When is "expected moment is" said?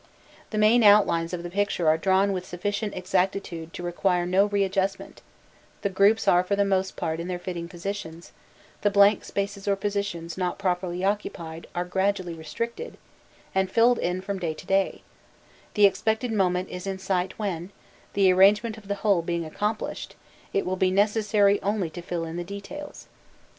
15.85-16.87